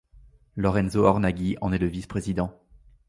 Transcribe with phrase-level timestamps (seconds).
[0.55, 2.59] Lorenzo Ornaghi en est le vice-président.